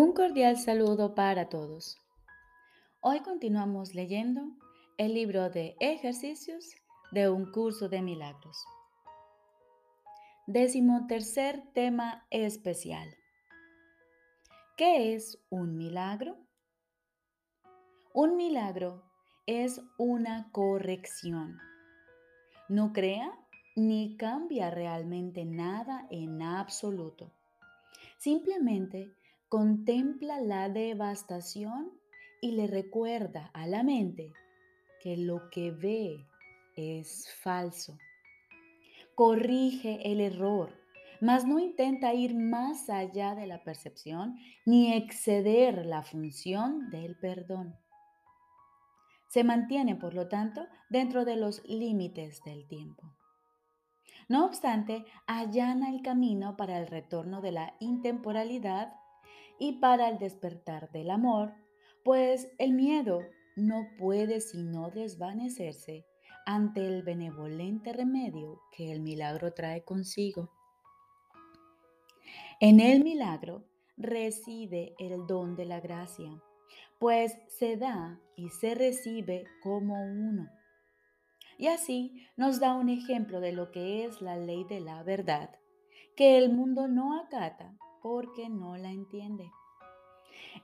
[0.00, 1.96] Un cordial saludo para todos.
[3.00, 4.42] Hoy continuamos leyendo
[4.96, 6.76] el libro de ejercicios
[7.10, 8.64] de un curso de milagros.
[10.46, 13.08] Décimo tercer tema especial.
[14.76, 16.36] ¿Qué es un milagro?
[18.14, 19.02] Un milagro
[19.46, 21.58] es una corrección.
[22.68, 23.36] No crea
[23.74, 27.32] ni cambia realmente nada en absoluto.
[28.18, 29.17] Simplemente
[29.48, 31.90] contempla la devastación
[32.40, 34.32] y le recuerda a la mente
[35.00, 36.26] que lo que ve
[36.76, 37.96] es falso.
[39.14, 40.72] Corrige el error,
[41.20, 47.74] mas no intenta ir más allá de la percepción ni exceder la función del perdón.
[49.28, 53.14] Se mantiene, por lo tanto, dentro de los límites del tiempo.
[54.28, 58.92] No obstante, allana el camino para el retorno de la intemporalidad
[59.58, 61.52] y para el despertar del amor,
[62.04, 63.20] pues el miedo
[63.56, 66.06] no puede sino desvanecerse
[66.46, 70.50] ante el benevolente remedio que el milagro trae consigo.
[72.60, 73.64] En el milagro
[73.96, 76.30] reside el don de la gracia,
[76.98, 80.48] pues se da y se recibe como uno.
[81.58, 85.50] Y así nos da un ejemplo de lo que es la ley de la verdad,
[86.16, 87.76] que el mundo no acata
[88.08, 89.52] porque no la entiende.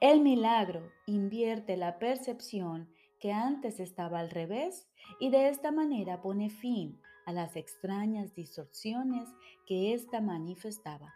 [0.01, 2.89] El milagro invierte la percepción
[3.21, 4.89] que antes estaba al revés
[5.21, 9.29] y de esta manera pone fin a las extrañas distorsiones
[9.67, 11.13] que ésta manifestaba.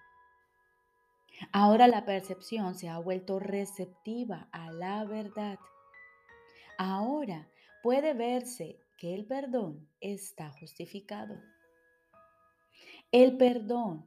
[1.51, 5.59] Ahora la percepción se ha vuelto receptiva a la verdad.
[6.77, 7.49] Ahora
[7.83, 11.41] puede verse que el perdón está justificado.
[13.13, 14.07] El perdón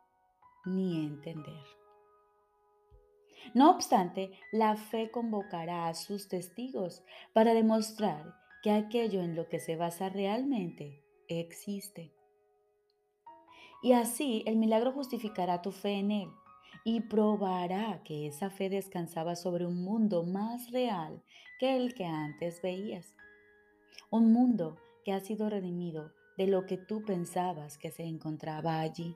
[0.65, 1.63] ni entender.
[3.53, 9.59] No obstante, la fe convocará a sus testigos para demostrar que aquello en lo que
[9.59, 12.13] se basa realmente existe.
[13.81, 16.29] Y así el milagro justificará tu fe en él
[16.83, 21.23] y probará que esa fe descansaba sobre un mundo más real
[21.59, 23.15] que el que antes veías.
[24.09, 29.15] Un mundo que ha sido redimido de lo que tú pensabas que se encontraba allí.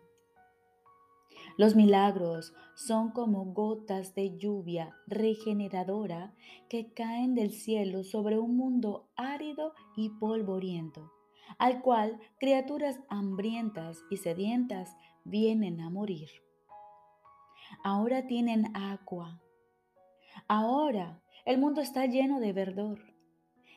[1.57, 6.33] Los milagros son como gotas de lluvia regeneradora
[6.69, 11.13] que caen del cielo sobre un mundo árido y polvoriento,
[11.57, 16.29] al cual criaturas hambrientas y sedientas vienen a morir.
[17.85, 19.41] Ahora tienen agua.
[20.49, 22.99] Ahora el mundo está lleno de verdor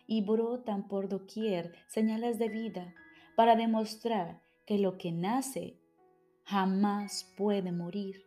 [0.09, 2.95] y brotan por doquier señales de vida
[3.37, 5.79] para demostrar que lo que nace
[6.49, 8.25] jamás puede morir,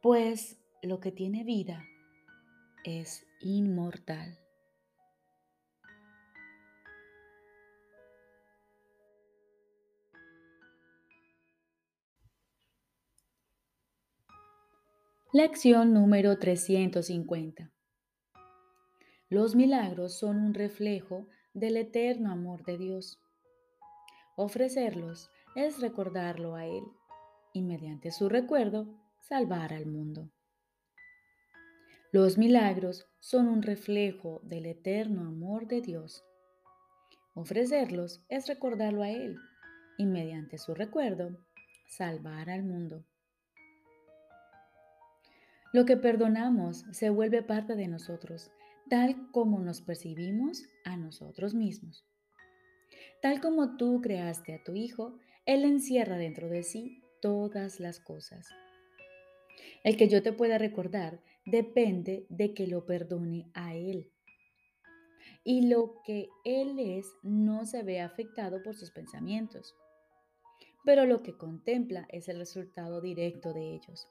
[0.00, 1.84] pues lo que tiene vida
[2.84, 4.38] es inmortal.
[15.34, 17.70] Lección número 350.
[19.28, 23.20] Los milagros son un reflejo del eterno amor de Dios.
[24.34, 26.82] Ofrecerlos es recordarlo a Él
[27.52, 28.86] y mediante su recuerdo
[29.20, 30.30] salvar al mundo.
[32.12, 36.24] Los milagros son un reflejo del eterno amor de Dios.
[37.34, 39.36] Ofrecerlos es recordarlo a Él
[39.96, 41.38] y mediante su recuerdo
[41.88, 43.04] salvar al mundo.
[45.72, 48.50] Lo que perdonamos se vuelve parte de nosotros,
[48.88, 52.04] tal como nos percibimos a nosotros mismos.
[53.22, 58.48] Tal como tú creaste a tu Hijo, Él encierra dentro de sí todas las cosas.
[59.82, 64.10] El que yo te pueda recordar depende de que lo perdone a Él.
[65.42, 69.74] Y lo que Él es no se ve afectado por sus pensamientos,
[70.84, 74.06] pero lo que contempla es el resultado directo de ellos.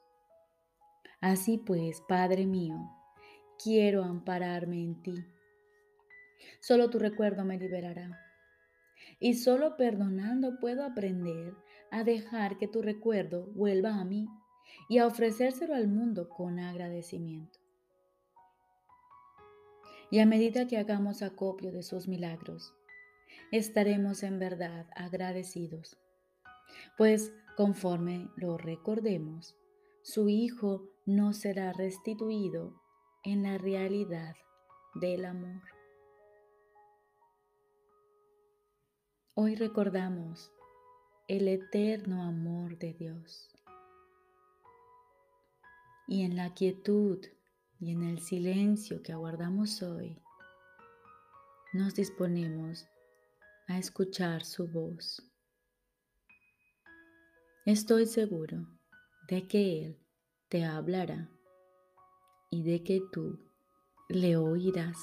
[1.22, 2.78] Así pues, Padre mío,
[3.64, 5.16] quiero ampararme en ti.
[6.62, 8.29] Solo tu recuerdo me liberará.
[9.20, 11.56] Y solo perdonando puedo aprender
[11.92, 14.28] a dejar que tu recuerdo vuelva a mí
[14.88, 17.60] y a ofrecérselo al mundo con agradecimiento.
[20.12, 22.74] Y a medida que hagamos acopio de sus milagros,
[23.52, 25.98] estaremos en verdad agradecidos,
[26.98, 29.56] pues conforme lo recordemos,
[30.02, 32.82] su Hijo no será restituido
[33.24, 34.36] en la realidad
[34.96, 35.79] del amor.
[39.42, 40.52] Hoy recordamos
[41.30, 43.50] el eterno amor de Dios.
[46.10, 47.26] Y en la quietud
[47.80, 50.22] y en el silencio que aguardamos hoy,
[51.72, 52.86] nos disponemos
[53.70, 55.24] a escuchar su voz.
[57.66, 58.68] Estoy seguro
[59.30, 60.06] de que Él
[60.50, 61.30] te hablará
[62.50, 63.40] y de que tú
[64.10, 64.98] le oirás.